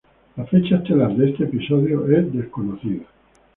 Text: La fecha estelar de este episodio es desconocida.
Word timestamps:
La 0.35 0.45
fecha 0.47 0.77
estelar 0.77 1.15
de 1.15 1.29
este 1.29 1.43
episodio 1.43 2.09
es 2.09 2.33
desconocida. 2.33 3.05